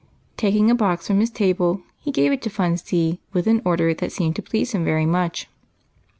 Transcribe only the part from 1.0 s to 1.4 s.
from his